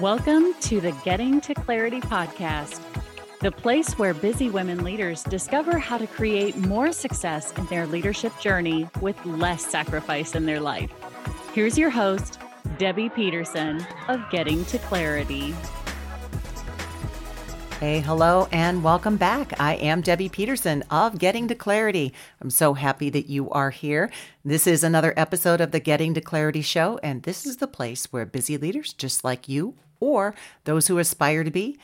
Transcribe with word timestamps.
Welcome 0.00 0.52
to 0.60 0.78
the 0.78 0.92
Getting 1.06 1.40
to 1.40 1.54
Clarity 1.54 2.02
podcast, 2.02 2.82
the 3.40 3.50
place 3.50 3.98
where 3.98 4.12
busy 4.12 4.50
women 4.50 4.84
leaders 4.84 5.22
discover 5.22 5.78
how 5.78 5.96
to 5.96 6.06
create 6.06 6.54
more 6.54 6.92
success 6.92 7.50
in 7.52 7.64
their 7.68 7.86
leadership 7.86 8.38
journey 8.38 8.86
with 9.00 9.16
less 9.24 9.64
sacrifice 9.64 10.34
in 10.34 10.44
their 10.44 10.60
life. 10.60 10.90
Here's 11.54 11.78
your 11.78 11.88
host, 11.88 12.38
Debbie 12.76 13.08
Peterson 13.08 13.86
of 14.08 14.20
Getting 14.30 14.66
to 14.66 14.78
Clarity. 14.80 15.54
Hey, 17.80 18.00
hello, 18.00 18.48
and 18.52 18.84
welcome 18.84 19.16
back. 19.16 19.58
I 19.58 19.76
am 19.76 20.02
Debbie 20.02 20.28
Peterson 20.28 20.84
of 20.90 21.18
Getting 21.18 21.48
to 21.48 21.54
Clarity. 21.54 22.12
I'm 22.42 22.50
so 22.50 22.74
happy 22.74 23.08
that 23.08 23.30
you 23.30 23.48
are 23.48 23.70
here. 23.70 24.10
This 24.44 24.66
is 24.66 24.84
another 24.84 25.14
episode 25.16 25.62
of 25.62 25.70
the 25.70 25.80
Getting 25.80 26.12
to 26.12 26.20
Clarity 26.20 26.60
show, 26.60 27.00
and 27.02 27.22
this 27.22 27.46
is 27.46 27.56
the 27.56 27.66
place 27.66 28.12
where 28.12 28.26
busy 28.26 28.58
leaders 28.58 28.92
just 28.92 29.24
like 29.24 29.48
you 29.48 29.74
or 30.00 30.34
those 30.64 30.88
who 30.88 30.98
aspire 30.98 31.44
to 31.44 31.50
be 31.50 31.78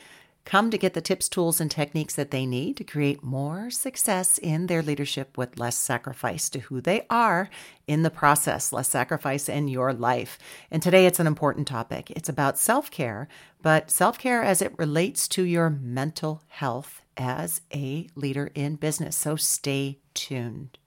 come 0.45 0.69
to 0.69 0.77
get 0.77 0.93
the 0.93 1.01
tips, 1.01 1.29
tools, 1.29 1.61
and 1.61 1.71
techniques 1.71 2.15
that 2.15 2.31
they 2.31 2.45
need 2.45 2.75
to 2.77 2.83
create 2.83 3.23
more 3.23 3.69
success 3.69 4.37
in 4.37 4.67
their 4.67 4.81
leadership 4.81 5.37
with 5.37 5.57
less 5.57 5.77
sacrifice 5.77 6.49
to 6.49 6.59
who 6.59 6.81
they 6.81 7.05
are 7.09 7.49
in 7.87 8.03
the 8.03 8.09
process, 8.09 8.73
less 8.73 8.89
sacrifice 8.89 9.47
in 9.47 9.67
your 9.67 9.93
life. 9.93 10.37
And 10.69 10.83
today 10.83 11.05
it's 11.05 11.19
an 11.19 11.27
important 11.27 11.67
topic. 11.67 12.11
It's 12.11 12.29
about 12.29 12.57
self 12.57 12.91
care, 12.91 13.27
but 13.61 13.89
self 13.89 14.17
care 14.17 14.43
as 14.43 14.61
it 14.61 14.77
relates 14.77 15.27
to 15.29 15.43
your 15.43 15.69
mental 15.69 16.41
health 16.47 17.01
as 17.15 17.61
a 17.73 18.07
leader 18.15 18.51
in 18.53 18.75
business. 18.75 19.15
So 19.15 19.35
stay 19.35 19.99
tuned. 20.13 20.77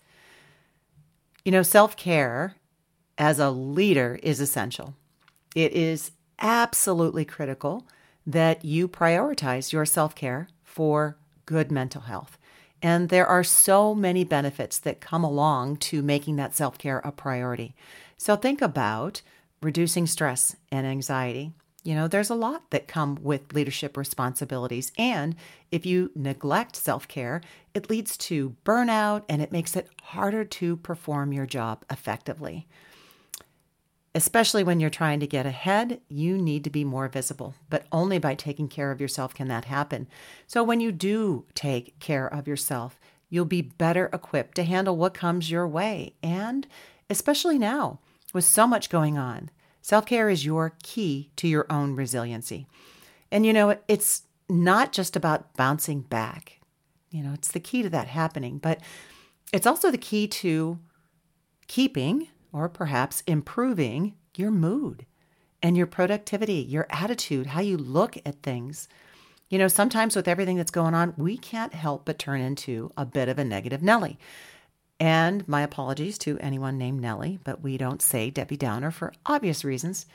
You 1.45 1.53
know, 1.53 1.63
self 1.63 1.97
care 1.97 2.57
as 3.17 3.39
a 3.39 3.51
leader 3.51 4.19
is 4.23 4.41
essential. 4.41 4.95
It 5.55 5.73
is 5.73 6.11
absolutely 6.39 7.25
critical 7.25 7.87
that 8.27 8.65
you 8.65 8.89
prioritize 8.89 9.73
your 9.73 9.85
self 9.85 10.15
care 10.15 10.49
for 10.65 11.17
good 11.47 11.71
mental 11.71 12.03
health. 12.03 12.39
And 12.83 13.09
there 13.09 13.27
are 13.27 13.45
so 13.45 13.95
many 13.95 14.25
benefits 14.25 14.79
that 14.81 15.01
come 15.01 15.25
along 15.25 15.79
to 15.79 16.03
making 16.03 16.37
that 16.37 16.55
self 16.55 16.79
care 16.79 16.99
a 16.99 17.13
priority. 17.13 17.75
So 18.19 18.37
think 18.37 18.61
about 18.61 19.23
reducing 19.63 20.07
stress 20.07 20.57
and 20.71 20.87
anxiety. 20.87 21.53
You 21.83 21.95
know, 21.95 22.09
there's 22.09 22.31
a 22.31 22.35
lot 22.35 22.71
that 22.71 22.89
come 22.89 23.17
with 23.23 23.53
leadership 23.55 23.97
responsibilities. 23.97 24.91
And 24.99 25.37
if 25.71 25.87
you 25.87 26.11
neglect 26.17 26.75
self 26.77 27.07
care, 27.07 27.41
it 27.75 27.89
leads 27.89 28.17
to 28.19 28.57
burnout 28.65 29.23
and 29.29 29.41
it 29.41 29.53
makes 29.53 29.77
it 29.77 29.89
harder 30.03 30.45
to 30.45 30.77
perform 30.79 31.33
your 31.33 31.47
job 31.47 31.85
effectively. 31.91 32.67
Especially 34.17 34.65
when 34.65 34.81
you're 34.81 34.89
trying 34.89 35.21
to 35.21 35.27
get 35.27 35.45
ahead, 35.45 36.01
you 36.09 36.39
need 36.39 36.65
to 36.65 36.71
be 36.71 36.85
more 36.85 37.07
visible, 37.07 37.55
but 37.69 37.85
only 37.93 38.19
by 38.19 38.35
taking 38.35 38.67
care 38.67 38.91
of 38.91 38.99
yourself 38.99 39.35
can 39.35 39.47
that 39.49 39.67
happen. 39.67 40.09
So 40.47 40.65
when 40.65 40.81
you 40.81 40.91
do 40.91 41.45
take 41.53 41.99
care 41.99 42.27
of 42.27 42.49
yourself, 42.49 42.99
you'll 43.29 43.45
be 43.45 43.61
better 43.61 44.09
equipped 44.15 44.55
to 44.55 44.63
handle 44.63 44.97
what 44.97 45.13
comes 45.13 45.51
your 45.51 45.69
way. 45.69 46.15
And 46.23 46.67
especially 47.11 47.59
now, 47.59 48.01
with 48.33 48.47
so 48.47 48.67
much 48.67 48.89
going 48.89 49.19
on, 49.19 49.51
self 49.83 50.07
care 50.07 50.31
is 50.31 50.47
your 50.47 50.73
key 50.83 51.31
to 51.37 51.47
your 51.47 51.67
own 51.69 51.95
resiliency. 51.95 52.67
And 53.31 53.45
you 53.45 53.53
know, 53.53 53.77
it's 53.87 54.23
not 54.49 54.93
just 54.93 55.15
about 55.15 55.55
bouncing 55.59 56.01
back, 56.01 56.61
you 57.11 57.23
know, 57.23 57.35
it's 57.35 57.53
the 57.53 57.61
key 57.61 57.83
to 57.83 57.91
that 57.91 58.09
happening, 58.09 58.57
but 58.57 58.81
it's 59.53 59.67
also 59.67 59.91
the 59.91 59.99
key 59.99 60.27
to 60.27 60.79
keeping 61.67 62.29
or 62.57 62.71
perhaps 62.71 63.23
improving 63.27 64.15
your 64.35 64.51
mood 64.51 65.05
and 65.63 65.77
your 65.77 65.87
productivity, 65.87 66.55
your 66.55 66.87
attitude, 66.89 67.49
how 67.49 67.61
you 67.61 67.77
look 67.77 68.17
at 68.25 68.43
things. 68.43 68.89
You 69.51 69.59
know, 69.59 69.69
sometimes 69.69 70.17
with 70.17 70.27
everything 70.27 70.57
that's 70.57 70.71
going 70.71 70.95
on, 70.95 71.13
we 71.19 71.37
can't 71.37 71.75
help 71.75 72.07
but 72.07 72.19
turn 72.19 72.41
into 72.41 72.91
a 72.97 73.05
bit 73.05 73.29
of 73.29 73.39
a 73.39 73.45
negative 73.45 73.83
Nellie. 73.83 74.19
And 74.99 75.47
my 75.47 75.61
apologies 75.61 76.17
to 76.19 76.39
anyone 76.39 76.79
named 76.79 77.03
Nellie, 77.03 77.39
but 77.45 77.63
we 77.63 77.77
don't 77.77 78.01
say 78.01 78.31
Debbie 78.31 78.57
Downer 78.57 78.91
for 78.91 79.13
obvious 79.27 79.63
reasons. 79.63 80.07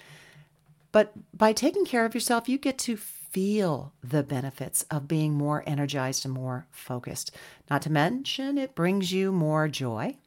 But 0.92 1.14
by 1.38 1.54
taking 1.54 1.86
care 1.86 2.06
of 2.06 2.16
yourself, 2.16 2.50
you 2.50 2.58
get 2.58 2.80
to 2.80 2.98
feel 2.98 3.94
the 4.04 4.24
benefits 4.24 4.84
of 4.90 5.08
being 5.08 5.34
more 5.34 5.64
energized 5.68 6.26
and 6.26 6.34
more 6.34 6.66
focused. 6.72 7.32
Not 7.70 7.84
to 7.84 7.92
mention, 7.92 8.58
it 8.58 8.74
brings 8.74 9.14
you 9.14 9.32
more 9.32 9.68
joy 9.68 10.18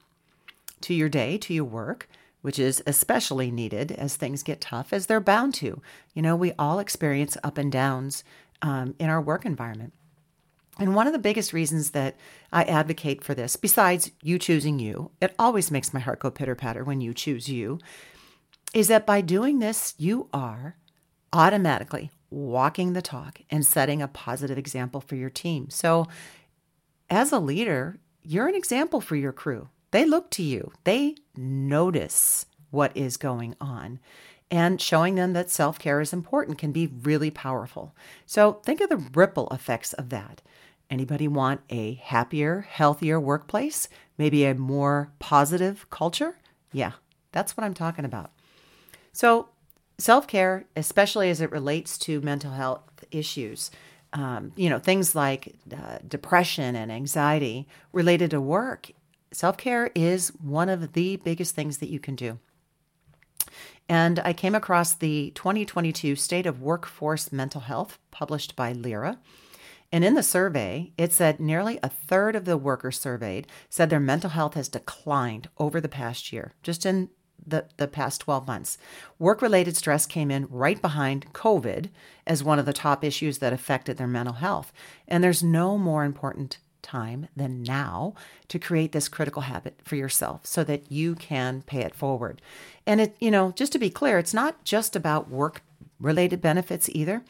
to 0.84 0.94
your 0.94 1.08
day, 1.08 1.36
to 1.38 1.54
your 1.54 1.64
work, 1.64 2.08
which 2.42 2.58
is 2.58 2.82
especially 2.86 3.50
needed 3.50 3.92
as 3.92 4.16
things 4.16 4.42
get 4.42 4.60
tough, 4.60 4.92
as 4.92 5.06
they're 5.06 5.20
bound 5.20 5.54
to. 5.54 5.80
You 6.12 6.22
know, 6.22 6.36
we 6.36 6.52
all 6.58 6.78
experience 6.78 7.36
up 7.42 7.58
and 7.58 7.72
downs 7.72 8.22
um, 8.62 8.94
in 8.98 9.08
our 9.08 9.20
work 9.20 9.44
environment. 9.44 9.92
And 10.78 10.94
one 10.94 11.06
of 11.06 11.12
the 11.12 11.18
biggest 11.18 11.52
reasons 11.52 11.90
that 11.90 12.16
I 12.52 12.64
advocate 12.64 13.22
for 13.22 13.34
this, 13.34 13.56
besides 13.56 14.10
you 14.22 14.38
choosing 14.38 14.78
you, 14.78 15.10
it 15.20 15.34
always 15.38 15.70
makes 15.70 15.94
my 15.94 16.00
heart 16.00 16.18
go 16.18 16.30
pitter 16.30 16.54
patter 16.54 16.82
when 16.82 17.00
you 17.00 17.14
choose 17.14 17.48
you, 17.48 17.78
is 18.72 18.88
that 18.88 19.06
by 19.06 19.20
doing 19.20 19.60
this, 19.60 19.94
you 19.98 20.28
are 20.32 20.76
automatically 21.32 22.10
walking 22.28 22.92
the 22.92 23.02
talk 23.02 23.40
and 23.50 23.64
setting 23.64 24.02
a 24.02 24.08
positive 24.08 24.58
example 24.58 25.00
for 25.00 25.14
your 25.14 25.30
team. 25.30 25.70
So, 25.70 26.08
as 27.08 27.32
a 27.32 27.38
leader, 27.38 28.00
you're 28.22 28.48
an 28.48 28.54
example 28.54 29.00
for 29.00 29.14
your 29.14 29.32
crew. 29.32 29.68
They 29.94 30.04
look 30.04 30.28
to 30.32 30.42
you, 30.42 30.72
they 30.82 31.14
notice 31.36 32.46
what 32.72 32.90
is 32.96 33.16
going 33.16 33.54
on. 33.60 34.00
And 34.50 34.80
showing 34.80 35.14
them 35.14 35.34
that 35.34 35.50
self 35.50 35.78
care 35.78 36.00
is 36.00 36.12
important 36.12 36.58
can 36.58 36.72
be 36.72 36.88
really 36.88 37.30
powerful. 37.30 37.94
So 38.26 38.54
think 38.64 38.80
of 38.80 38.88
the 38.88 38.96
ripple 39.14 39.46
effects 39.52 39.92
of 39.92 40.08
that. 40.08 40.42
Anybody 40.90 41.28
want 41.28 41.60
a 41.70 41.94
happier, 41.94 42.66
healthier 42.68 43.20
workplace? 43.20 43.88
Maybe 44.18 44.44
a 44.44 44.56
more 44.56 45.12
positive 45.20 45.88
culture? 45.90 46.38
Yeah, 46.72 46.94
that's 47.30 47.56
what 47.56 47.62
I'm 47.62 47.72
talking 47.72 48.04
about. 48.04 48.32
So, 49.12 49.50
self 49.98 50.26
care, 50.26 50.64
especially 50.74 51.30
as 51.30 51.40
it 51.40 51.52
relates 51.52 51.98
to 51.98 52.20
mental 52.20 52.50
health 52.50 53.04
issues, 53.12 53.70
um, 54.12 54.50
you 54.56 54.68
know, 54.68 54.80
things 54.80 55.14
like 55.14 55.54
uh, 55.72 55.98
depression 56.08 56.74
and 56.74 56.90
anxiety 56.90 57.68
related 57.92 58.32
to 58.32 58.40
work 58.40 58.90
self 59.34 59.56
care 59.56 59.90
is 59.94 60.28
one 60.40 60.68
of 60.68 60.92
the 60.92 61.16
biggest 61.16 61.54
things 61.54 61.78
that 61.78 61.90
you 61.90 61.98
can 61.98 62.14
do. 62.14 62.38
And 63.88 64.18
I 64.20 64.32
came 64.32 64.54
across 64.54 64.94
the 64.94 65.30
2022 65.34 66.16
State 66.16 66.46
of 66.46 66.62
Workforce 66.62 67.30
Mental 67.30 67.60
Health 67.60 67.98
published 68.10 68.56
by 68.56 68.72
Lyra. 68.72 69.18
And 69.92 70.04
in 70.04 70.14
the 70.14 70.22
survey, 70.22 70.92
it 70.96 71.12
said 71.12 71.38
nearly 71.38 71.78
a 71.82 71.88
third 71.88 72.34
of 72.34 72.46
the 72.46 72.56
workers 72.56 72.98
surveyed 72.98 73.46
said 73.68 73.90
their 73.90 74.00
mental 74.00 74.30
health 74.30 74.54
has 74.54 74.68
declined 74.68 75.48
over 75.58 75.80
the 75.80 75.88
past 75.88 76.32
year, 76.32 76.54
just 76.62 76.86
in 76.86 77.10
the, 77.46 77.66
the 77.76 77.86
past 77.86 78.22
12 78.22 78.46
months. 78.46 78.78
Work 79.18 79.42
related 79.42 79.76
stress 79.76 80.06
came 80.06 80.30
in 80.30 80.46
right 80.48 80.80
behind 80.80 81.32
COVID 81.32 81.90
as 82.26 82.42
one 82.42 82.58
of 82.58 82.66
the 82.66 82.72
top 82.72 83.04
issues 83.04 83.38
that 83.38 83.52
affected 83.52 83.96
their 83.96 84.06
mental 84.06 84.34
health. 84.34 84.72
And 85.06 85.22
there's 85.22 85.42
no 85.42 85.76
more 85.76 86.04
important 86.04 86.58
time 86.84 87.26
than 87.34 87.64
now 87.64 88.14
to 88.46 88.60
create 88.60 88.92
this 88.92 89.08
critical 89.08 89.42
habit 89.42 89.80
for 89.82 89.96
yourself 89.96 90.46
so 90.46 90.62
that 90.62 90.92
you 90.92 91.16
can 91.16 91.62
pay 91.62 91.80
it 91.80 91.94
forward. 91.94 92.40
And 92.86 93.00
it, 93.00 93.16
you 93.18 93.30
know, 93.30 93.50
just 93.52 93.72
to 93.72 93.78
be 93.78 93.90
clear, 93.90 94.18
it's 94.18 94.34
not 94.34 94.62
just 94.62 94.94
about 94.94 95.28
work 95.28 95.62
related 95.98 96.40
benefits 96.40 96.88
either. 96.92 97.24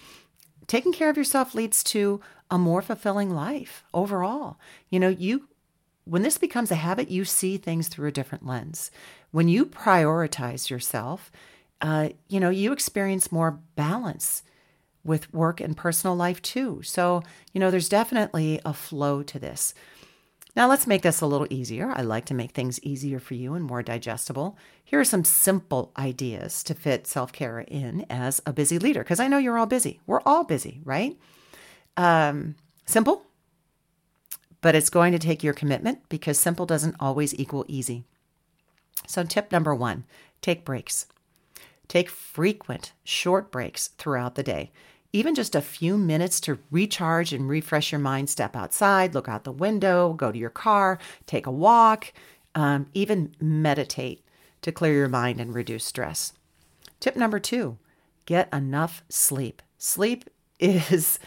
Taking 0.66 0.92
care 0.92 1.08
of 1.08 1.16
yourself 1.16 1.54
leads 1.54 1.82
to 1.84 2.20
a 2.50 2.58
more 2.58 2.82
fulfilling 2.82 3.30
life 3.30 3.84
overall. 3.94 4.58
You 4.90 5.00
know, 5.00 5.08
you 5.08 5.48
when 6.04 6.22
this 6.22 6.36
becomes 6.36 6.70
a 6.70 6.76
habit, 6.76 7.10
you 7.10 7.24
see 7.24 7.56
things 7.56 7.88
through 7.88 8.08
a 8.08 8.12
different 8.12 8.46
lens. 8.46 8.90
When 9.30 9.48
you 9.48 9.64
prioritize 9.64 10.68
yourself, 10.68 11.32
uh, 11.80 12.10
you 12.28 12.38
know, 12.38 12.50
you 12.50 12.72
experience 12.72 13.32
more 13.32 13.58
balance 13.74 14.42
with 15.04 15.32
work 15.32 15.60
and 15.60 15.76
personal 15.76 16.16
life 16.16 16.40
too. 16.42 16.80
So, 16.82 17.22
you 17.52 17.60
know, 17.60 17.70
there's 17.70 17.88
definitely 17.88 18.60
a 18.64 18.72
flow 18.72 19.22
to 19.22 19.38
this. 19.38 19.74
Now, 20.56 20.68
let's 20.68 20.86
make 20.86 21.02
this 21.02 21.20
a 21.20 21.26
little 21.26 21.48
easier. 21.50 21.90
I 21.90 22.02
like 22.02 22.26
to 22.26 22.34
make 22.34 22.52
things 22.52 22.78
easier 22.80 23.18
for 23.18 23.34
you 23.34 23.54
and 23.54 23.64
more 23.64 23.82
digestible. 23.82 24.56
Here 24.84 25.00
are 25.00 25.04
some 25.04 25.24
simple 25.24 25.92
ideas 25.98 26.62
to 26.64 26.74
fit 26.74 27.06
self 27.08 27.32
care 27.32 27.60
in 27.60 28.06
as 28.08 28.40
a 28.46 28.52
busy 28.52 28.78
leader, 28.78 29.02
because 29.02 29.18
I 29.18 29.26
know 29.26 29.38
you're 29.38 29.58
all 29.58 29.66
busy. 29.66 30.00
We're 30.06 30.22
all 30.24 30.44
busy, 30.44 30.80
right? 30.84 31.18
Um, 31.96 32.54
simple, 32.86 33.26
but 34.60 34.76
it's 34.76 34.90
going 34.90 35.12
to 35.12 35.18
take 35.18 35.42
your 35.42 35.54
commitment 35.54 36.08
because 36.08 36.38
simple 36.38 36.66
doesn't 36.66 36.96
always 37.00 37.34
equal 37.34 37.64
easy. 37.66 38.04
So, 39.08 39.24
tip 39.24 39.50
number 39.50 39.74
one 39.74 40.04
take 40.40 40.64
breaks. 40.64 41.06
Take 41.88 42.08
frequent, 42.08 42.92
short 43.02 43.50
breaks 43.50 43.88
throughout 43.88 44.36
the 44.36 44.42
day 44.42 44.70
even 45.14 45.36
just 45.36 45.54
a 45.54 45.62
few 45.62 45.96
minutes 45.96 46.40
to 46.40 46.58
recharge 46.72 47.32
and 47.32 47.48
refresh 47.48 47.92
your 47.92 48.00
mind, 48.00 48.28
step 48.28 48.56
outside, 48.56 49.14
look 49.14 49.28
out 49.28 49.44
the 49.44 49.52
window, 49.52 50.12
go 50.12 50.32
to 50.32 50.38
your 50.38 50.50
car, 50.50 50.98
take 51.24 51.46
a 51.46 51.52
walk, 51.52 52.12
um, 52.56 52.88
even 52.94 53.32
meditate 53.40 54.24
to 54.62 54.72
clear 54.72 54.94
your 54.94 55.08
mind 55.08 55.40
and 55.40 55.54
reduce 55.54 55.84
stress. 55.84 56.32
Tip 56.98 57.14
number 57.14 57.38
two 57.38 57.78
get 58.26 58.52
enough 58.52 59.04
sleep. 59.08 59.62
Sleep 59.78 60.28
is 60.58 61.20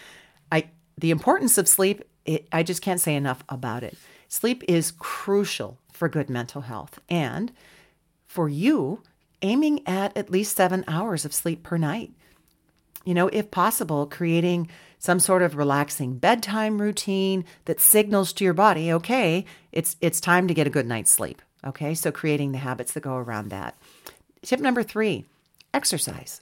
I 0.51 0.65
the 0.97 1.11
importance 1.11 1.57
of 1.57 1.69
sleep, 1.69 2.03
it, 2.25 2.45
I 2.51 2.63
just 2.63 2.81
can't 2.81 2.99
say 2.99 3.15
enough 3.15 3.41
about 3.47 3.83
it. 3.83 3.97
Sleep 4.27 4.65
is 4.67 4.91
crucial 4.91 5.79
for 5.93 6.09
good 6.09 6.29
mental 6.29 6.63
health 6.63 6.99
and 7.07 7.53
for 8.25 8.49
you 8.49 9.01
aiming 9.41 9.87
at 9.87 10.17
at 10.17 10.29
least 10.29 10.57
7 10.57 10.83
hours 10.89 11.23
of 11.23 11.33
sleep 11.33 11.63
per 11.63 11.77
night. 11.77 12.11
You 13.07 13.13
know, 13.13 13.29
if 13.31 13.51
possible, 13.51 14.05
creating 14.05 14.67
some 14.99 15.21
sort 15.21 15.41
of 15.41 15.55
relaxing 15.55 16.17
bedtime 16.17 16.81
routine 16.81 17.45
that 17.63 17.79
signals 17.79 18.33
to 18.33 18.43
your 18.43 18.53
body, 18.53 18.91
okay, 18.91 19.45
it's 19.71 19.95
it's 20.01 20.19
time 20.19 20.45
to 20.49 20.53
get 20.53 20.67
a 20.67 20.69
good 20.69 20.85
night's 20.85 21.09
sleep. 21.09 21.41
Okay? 21.65 21.95
So 21.95 22.11
creating 22.11 22.51
the 22.51 22.57
habits 22.57 22.91
that 22.91 23.03
go 23.03 23.15
around 23.15 23.47
that. 23.47 23.77
Tip 24.41 24.59
number 24.59 24.83
3, 24.83 25.23
exercise. 25.73 26.41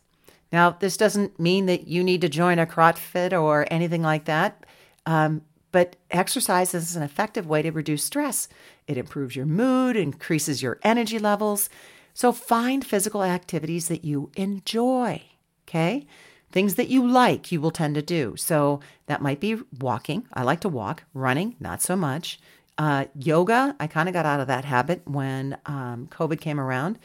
Now, 0.52 0.72
this 0.72 0.98
doesn't 0.98 1.40
mean 1.40 1.68
that 1.68 1.88
you 1.88 2.04
need 2.04 2.22
to 2.22 2.30
join 2.30 2.58
a 2.58 2.66
CrossFit 2.66 3.40
or 3.40 3.68
anything 3.70 4.02
like 4.02 4.26
that, 4.26 4.66
um, 5.06 5.44
but 5.72 5.98
exercise 6.10 6.74
is 6.74 6.96
an 6.96 7.04
effective 7.04 7.46
way 7.46 7.62
to 7.62 7.70
reduce 7.70 8.04
stress. 8.04 8.48
It 8.88 8.98
improves 8.98 9.36
your 9.36 9.46
mood, 9.46 9.96
increases 9.96 10.64
your 10.64 10.80
energy 10.82 11.20
levels. 11.20 11.70
So 12.16 12.32
find 12.32 12.84
physical 12.84 13.24
activities 13.24 13.88
that 13.88 14.04
you 14.04 14.32
enjoy, 14.36 15.22
okay? 15.68 16.08
Things 16.56 16.76
that 16.76 16.88
you 16.88 17.06
like, 17.06 17.52
you 17.52 17.60
will 17.60 17.70
tend 17.70 17.96
to 17.96 18.02
do. 18.02 18.38
So 18.38 18.80
that 19.08 19.22
might 19.22 19.42
be 19.42 19.58
walking. 19.78 20.26
I 20.32 20.44
like 20.44 20.62
to 20.62 20.70
walk, 20.70 21.04
running, 21.14 21.58
not 21.60 21.82
so 21.82 21.98
much. 21.98 22.40
Uh, 22.78 23.08
yoga, 23.14 23.76
I 23.78 23.88
kind 23.88 24.08
of 24.08 24.14
got 24.14 24.26
out 24.26 24.40
of 24.40 24.48
that 24.48 24.64
habit 24.64 25.02
when 25.04 25.58
um, 25.66 26.08
COVID 26.10 26.40
came 26.40 26.58
around. 26.58 26.98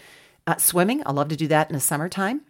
Uh, 0.47 0.57
swimming, 0.59 1.03
I 1.05 1.11
love 1.11 1.31
to 1.31 1.37
do 1.37 1.49
that 1.49 1.69
in 1.69 1.75
the 1.75 1.81
summertime. 1.81 2.43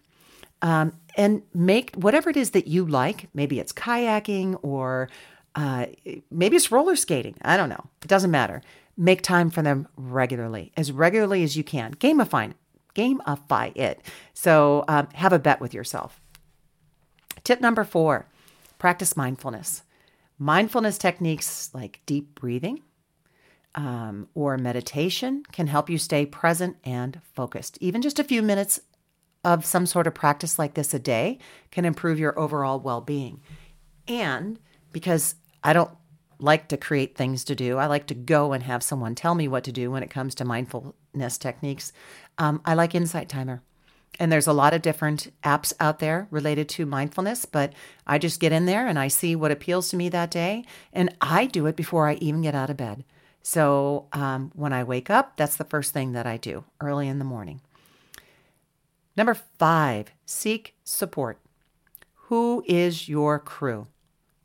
Um, 0.60 0.92
and 1.16 1.40
make 1.54 1.94
whatever 1.94 2.28
it 2.28 2.36
is 2.36 2.50
that 2.50 2.66
you 2.66 2.84
like. 2.84 3.30
Maybe 3.32 3.58
it's 3.58 3.72
kayaking 3.72 4.58
or 4.60 5.08
uh, 5.54 5.86
maybe 6.30 6.56
it's 6.56 6.70
roller 6.70 6.96
skating. 6.96 7.36
I 7.40 7.56
don't 7.56 7.70
know. 7.70 7.86
It 8.02 8.08
doesn't 8.08 8.30
matter. 8.30 8.60
Make 8.98 9.22
time 9.22 9.48
for 9.48 9.62
them 9.62 9.88
regularly, 9.96 10.70
as 10.76 10.92
regularly 10.92 11.44
as 11.44 11.56
you 11.56 11.64
can. 11.64 11.94
Gamify, 11.94 12.52
gamify 12.94 13.74
it. 13.74 14.02
So 14.34 14.84
um, 14.86 15.08
have 15.14 15.32
a 15.32 15.38
bet 15.38 15.62
with 15.62 15.72
yourself. 15.72 16.19
Tip 17.50 17.60
number 17.60 17.82
four: 17.82 18.26
practice 18.78 19.16
mindfulness. 19.16 19.82
Mindfulness 20.38 20.96
techniques 20.98 21.68
like 21.74 22.00
deep 22.06 22.36
breathing, 22.36 22.80
um, 23.74 24.28
or 24.36 24.56
meditation 24.56 25.42
can 25.50 25.66
help 25.66 25.90
you 25.90 25.98
stay 25.98 26.24
present 26.24 26.76
and 26.84 27.20
focused. 27.34 27.76
Even 27.80 28.02
just 28.02 28.20
a 28.20 28.24
few 28.24 28.40
minutes 28.40 28.78
of 29.42 29.66
some 29.66 29.84
sort 29.84 30.06
of 30.06 30.14
practice 30.14 30.60
like 30.60 30.74
this 30.74 30.94
a 30.94 31.00
day 31.00 31.40
can 31.72 31.84
improve 31.84 32.20
your 32.20 32.38
overall 32.38 32.78
well 32.78 33.00
being. 33.00 33.40
And 34.06 34.60
because 34.92 35.34
I 35.64 35.72
don't 35.72 35.90
like 36.38 36.68
to 36.68 36.76
create 36.76 37.16
things 37.16 37.42
to 37.46 37.56
do, 37.56 37.78
I 37.78 37.86
like 37.86 38.06
to 38.06 38.14
go 38.14 38.52
and 38.52 38.62
have 38.62 38.84
someone 38.84 39.16
tell 39.16 39.34
me 39.34 39.48
what 39.48 39.64
to 39.64 39.72
do 39.72 39.90
when 39.90 40.04
it 40.04 40.10
comes 40.10 40.36
to 40.36 40.44
mindfulness 40.44 41.36
techniques. 41.36 41.92
Um, 42.38 42.62
I 42.64 42.74
like 42.74 42.94
Insight 42.94 43.28
Timer. 43.28 43.64
And 44.18 44.30
there's 44.30 44.46
a 44.46 44.52
lot 44.52 44.74
of 44.74 44.82
different 44.82 45.32
apps 45.42 45.72
out 45.80 45.98
there 45.98 46.28
related 46.30 46.68
to 46.70 46.84
mindfulness, 46.84 47.46
but 47.46 47.72
I 48.06 48.18
just 48.18 48.40
get 48.40 48.52
in 48.52 48.66
there 48.66 48.86
and 48.86 48.98
I 48.98 49.08
see 49.08 49.34
what 49.34 49.50
appeals 49.50 49.88
to 49.90 49.96
me 49.96 50.08
that 50.10 50.30
day. 50.30 50.64
And 50.92 51.14
I 51.20 51.46
do 51.46 51.66
it 51.66 51.76
before 51.76 52.06
I 52.08 52.14
even 52.14 52.42
get 52.42 52.54
out 52.54 52.68
of 52.70 52.76
bed. 52.76 53.04
So 53.42 54.08
um, 54.12 54.52
when 54.54 54.72
I 54.72 54.84
wake 54.84 55.08
up, 55.08 55.36
that's 55.36 55.56
the 55.56 55.64
first 55.64 55.92
thing 55.92 56.12
that 56.12 56.26
I 56.26 56.36
do 56.36 56.64
early 56.80 57.08
in 57.08 57.18
the 57.18 57.24
morning. 57.24 57.62
Number 59.16 59.34
five, 59.34 60.12
seek 60.26 60.74
support. 60.84 61.38
Who 62.28 62.62
is 62.66 63.08
your 63.08 63.38
crew? 63.38 63.86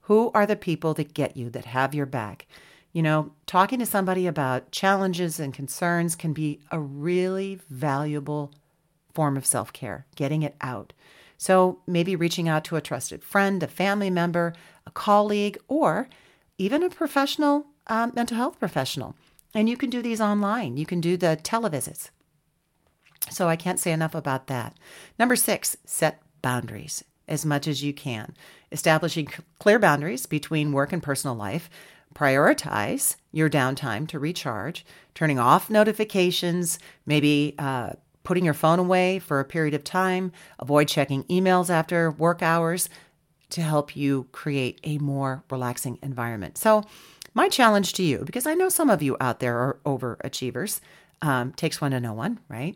Who 0.01 0.31
are 0.33 0.45
the 0.45 0.55
people 0.55 0.93
that 0.95 1.13
get 1.13 1.35
you, 1.35 1.49
that 1.49 1.65
have 1.65 1.93
your 1.93 2.05
back? 2.05 2.47
You 2.93 3.03
know, 3.03 3.33
talking 3.45 3.79
to 3.79 3.85
somebody 3.85 4.25
about 4.25 4.71
challenges 4.71 5.39
and 5.39 5.53
concerns 5.53 6.15
can 6.15 6.31
be 6.31 6.61
a 6.71 6.79
really 6.79 7.59
valuable 7.69 8.53
form 9.15 9.37
of 9.37 9.45
self 9.45 9.73
care, 9.73 10.05
getting 10.15 10.43
it 10.43 10.55
out. 10.61 10.93
So 11.37 11.79
maybe 11.87 12.15
reaching 12.15 12.47
out 12.47 12.63
to 12.65 12.75
a 12.75 12.81
trusted 12.81 13.23
friend, 13.23 13.63
a 13.63 13.67
family 13.67 14.09
member, 14.09 14.53
a 14.85 14.91
colleague, 14.91 15.57
or 15.67 16.07
even 16.57 16.83
a 16.83 16.89
professional 16.89 17.67
uh, 17.87 18.09
mental 18.13 18.37
health 18.37 18.59
professional. 18.59 19.15
And 19.53 19.69
you 19.69 19.77
can 19.77 19.89
do 19.89 20.01
these 20.01 20.21
online. 20.21 20.77
You 20.77 20.85
can 20.85 21.01
do 21.01 21.17
the 21.17 21.39
televisits. 21.41 22.09
So 23.29 23.47
I 23.47 23.55
can't 23.55 23.79
say 23.79 23.91
enough 23.91 24.13
about 24.13 24.47
that. 24.47 24.77
Number 25.17 25.35
six, 25.35 25.77
set 25.85 26.21
boundaries 26.41 27.03
as 27.27 27.45
much 27.45 27.67
as 27.67 27.83
you 27.83 27.93
can. 27.93 28.35
Establishing 28.71 29.27
clear 29.59 29.79
boundaries 29.79 30.25
between 30.25 30.73
work 30.73 30.93
and 30.93 31.01
personal 31.01 31.35
life. 31.35 31.69
Prioritize 32.13 33.15
your 33.31 33.49
downtime 33.49 34.07
to 34.07 34.19
recharge, 34.19 34.85
turning 35.15 35.39
off 35.39 35.69
notifications, 35.69 36.79
maybe 37.05 37.55
uh, 37.57 37.93
putting 38.25 38.43
your 38.43 38.53
phone 38.53 38.79
away 38.79 39.19
for 39.19 39.39
a 39.39 39.45
period 39.45 39.73
of 39.73 39.83
time, 39.83 40.33
avoid 40.59 40.89
checking 40.89 41.23
emails 41.25 41.69
after 41.69 42.11
work 42.11 42.41
hours 42.41 42.89
to 43.51 43.61
help 43.61 43.95
you 43.95 44.27
create 44.33 44.79
a 44.83 44.97
more 44.97 45.43
relaxing 45.49 45.97
environment. 46.01 46.57
So, 46.57 46.83
my 47.33 47.49
challenge 47.49 47.93
to 47.93 48.03
you, 48.03 48.23
because 48.25 48.45
I 48.45 48.53
know 48.53 48.69
some 48.69 48.89
of 48.89 49.01
you 49.01 49.17
out 49.19 49.39
there 49.39 49.57
are 49.57 49.77
overachievers, 49.85 50.79
um, 51.21 51.51
takes 51.53 51.81
one 51.81 51.91
to 51.91 51.99
know 51.99 52.13
one, 52.13 52.39
right? 52.49 52.75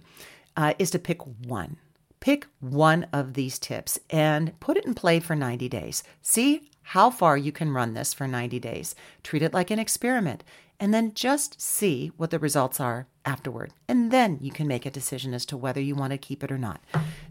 uh, 0.60 0.74
is 0.78 0.92
to 0.92 1.00
pick 1.00 1.22
one. 1.48 1.78
Pick 2.20 2.46
one 2.60 3.08
of 3.14 3.34
these 3.34 3.58
tips 3.58 3.98
and 4.10 4.60
put 4.60 4.76
it 4.76 4.86
in 4.86 4.94
play 4.94 5.22
for 5.22 5.36
90 5.36 5.70
days. 5.70 6.04
See 6.22 6.70
how 6.82 7.10
far 7.10 7.38
you 7.38 7.54
can 7.54 7.72
run 7.72 7.94
this 7.94 8.14
for 8.14 8.28
90 8.28 8.60
days. 8.60 8.94
Treat 9.24 9.42
it 9.42 9.54
like 9.54 9.72
an 9.72 9.80
experiment 9.80 10.44
and 10.80 10.94
then 10.94 11.14
just 11.14 11.62
see 11.62 12.12
what 12.18 12.32
the 12.32 12.40
results 12.40 12.80
are 12.80 13.08
afterward. 13.26 13.74
And 13.88 14.12
then 14.12 14.38
you 14.42 14.52
can 14.52 14.68
make 14.68 14.86
a 14.86 14.92
decision 14.92 15.34
as 15.34 15.46
to 15.48 15.58
whether 15.58 15.82
you 15.82 15.96
want 15.96 16.12
to 16.12 16.18
keep 16.18 16.44
it 16.44 16.52
or 16.52 16.58
not. 16.58 16.82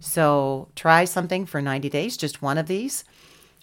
So 0.01 0.69
try 0.77 1.05
something 1.05 1.47
for 1.47 1.63
90 1.63 1.89
days, 1.89 2.17
just 2.17 2.43
one 2.43 2.59
of 2.59 2.67
these. 2.67 3.05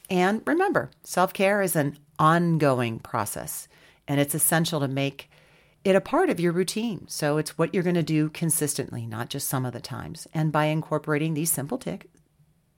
And 0.09 0.41
remember, 0.45 0.91
self 1.03 1.33
care 1.33 1.61
is 1.61 1.75
an 1.75 1.97
ongoing 2.19 2.99
process, 2.99 3.67
and 4.07 4.19
it's 4.19 4.35
essential 4.35 4.79
to 4.79 4.87
make 4.87 5.29
it 5.83 5.95
a 5.95 6.01
part 6.01 6.29
of 6.29 6.39
your 6.39 6.51
routine. 6.51 7.05
So 7.07 7.37
it's 7.37 7.57
what 7.57 7.73
you're 7.73 7.83
going 7.83 7.95
to 7.95 8.04
do 8.04 8.30
consistently, 8.30 9.06
not 9.06 9.30
just 9.30 9.47
some 9.47 9.65
of 9.65 9.73
the 9.73 9.80
times. 9.80 10.27
And 10.33 10.51
by 10.51 10.65
incorporating 10.65 11.33
these 11.33 11.51
simple 11.51 11.81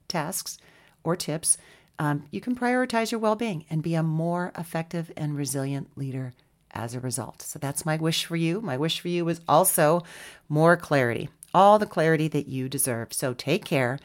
tasks 0.08 0.58
or 1.04 1.16
tips, 1.16 1.56
um, 1.98 2.26
you 2.30 2.40
can 2.40 2.54
prioritize 2.54 3.10
your 3.10 3.20
well 3.20 3.34
being 3.34 3.64
and 3.70 3.82
be 3.82 3.94
a 3.94 4.02
more 4.02 4.52
effective 4.56 5.10
and 5.16 5.36
resilient 5.36 5.96
leader 5.96 6.32
as 6.78 6.94
a 6.94 7.00
result. 7.00 7.42
So 7.42 7.58
that's 7.58 7.84
my 7.84 7.96
wish 7.96 8.24
for 8.24 8.36
you. 8.36 8.60
My 8.60 8.76
wish 8.76 9.00
for 9.00 9.08
you 9.08 9.28
is 9.28 9.40
also 9.48 10.02
more 10.48 10.76
clarity, 10.76 11.28
all 11.52 11.78
the 11.78 11.86
clarity 11.86 12.28
that 12.28 12.48
you 12.48 12.68
deserve. 12.68 13.12
So 13.12 13.34
take 13.34 13.64
care, 13.64 13.98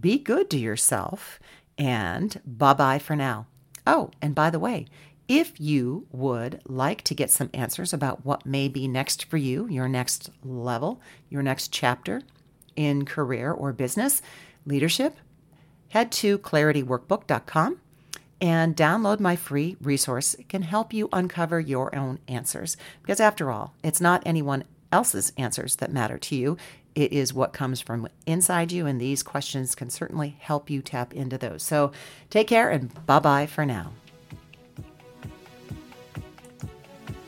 be 0.00 0.18
good 0.18 0.48
to 0.50 0.58
yourself, 0.58 1.40
and 1.76 2.40
bye 2.46 2.74
bye 2.74 3.00
for 3.00 3.16
now. 3.16 3.46
Oh, 3.86 4.10
and 4.22 4.34
by 4.34 4.50
the 4.50 4.58
way, 4.58 4.86
if 5.26 5.60
you 5.60 6.06
would 6.12 6.60
like 6.64 7.02
to 7.02 7.14
get 7.14 7.30
some 7.30 7.50
answers 7.52 7.92
about 7.92 8.24
what 8.24 8.46
may 8.46 8.68
be 8.68 8.88
next 8.88 9.24
for 9.24 9.36
you, 9.36 9.68
your 9.68 9.88
next 9.88 10.30
level, 10.44 11.00
your 11.28 11.42
next 11.42 11.72
chapter 11.72 12.22
in 12.76 13.04
career 13.04 13.50
or 13.50 13.72
business 13.72 14.22
leadership, 14.64 15.16
head 15.88 16.12
to 16.12 16.38
clarityworkbook.com 16.38 17.80
and 18.40 18.76
download 18.76 19.20
my 19.20 19.36
free 19.36 19.76
resource. 19.80 20.34
It 20.34 20.48
can 20.48 20.62
help 20.62 20.92
you 20.92 21.08
uncover 21.12 21.60
your 21.60 21.94
own 21.94 22.18
answers. 22.28 22.76
Because 23.02 23.20
after 23.20 23.50
all, 23.50 23.74
it's 23.82 24.00
not 24.00 24.22
anyone 24.24 24.64
else's 24.92 25.32
answers 25.36 25.76
that 25.76 25.92
matter 25.92 26.18
to 26.18 26.34
you. 26.34 26.56
It 26.94 27.12
is 27.12 27.32
what 27.32 27.52
comes 27.52 27.80
from 27.80 28.08
inside 28.26 28.72
you, 28.72 28.86
and 28.86 29.00
these 29.00 29.22
questions 29.22 29.74
can 29.74 29.90
certainly 29.90 30.36
help 30.40 30.68
you 30.68 30.82
tap 30.82 31.14
into 31.14 31.38
those. 31.38 31.62
So 31.62 31.92
take 32.30 32.48
care 32.48 32.70
and 32.70 32.90
bye 33.06 33.20
bye 33.20 33.46
for 33.46 33.64
now. 33.64 33.92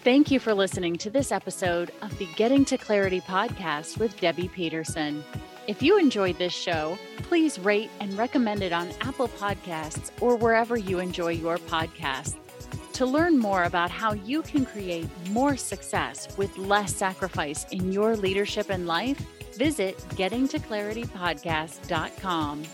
Thank 0.03 0.33
you 0.33 0.41
for 0.41 0.53
listening 0.53 0.97
to 0.97 1.11
this 1.11 1.31
episode 1.31 1.93
of 2.03 2.19
the 2.19 2.27
Getting 2.35 2.65
to 2.65 2.77
Clarity 2.77 3.21
podcast 3.21 3.99
with 3.99 4.19
Debbie 4.19 4.49
Peterson. 4.49 5.23
If 5.69 5.81
you 5.81 5.97
enjoyed 5.97 6.39
this 6.39 6.53
show, 6.53 6.99
please 7.33 7.57
rate 7.59 7.91
and 7.99 8.13
recommend 8.19 8.63
it 8.63 8.75
on 8.75 8.91
Apple 9.01 9.27
Podcasts 9.27 10.11
or 10.21 10.37
wherever 10.37 10.77
you 10.77 10.99
enjoy 10.99 11.31
your 11.31 11.57
podcasts. 11.57 12.37
To 12.93 13.07
learn 13.07 13.39
more 13.39 13.65
about 13.65 13.91
how 13.91 14.13
you 14.13 14.43
can 14.43 14.67
create 14.67 15.09
more 15.31 15.57
success 15.57 16.37
with 16.37 16.59
less 16.59 16.95
sacrifice 16.95 17.65
in 17.71 17.91
your 17.91 18.17
leadership 18.17 18.69
and 18.69 18.87
life, 18.87 19.19
visit 19.57 19.97
gettingtoclaritypodcast.com. 20.11 22.65